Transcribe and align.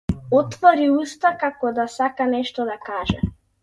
Отвори 0.37 0.87
уста 1.01 1.33
како 1.45 1.73
да 1.81 1.87
сака 1.99 2.31
нешто 2.35 2.71
да 2.75 2.83
каже. 2.91 3.25